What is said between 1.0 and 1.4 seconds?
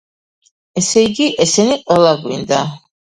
იგი,